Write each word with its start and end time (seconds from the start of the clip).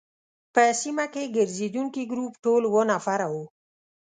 په 0.53 0.63
سیمه 0.81 1.05
کې 1.13 1.31
ګرزېدونکي 1.35 2.03
ګروپ 2.11 2.33
ټول 2.43 2.61
اووه 2.67 2.83
نفره 2.91 3.27
وو. 3.33 3.43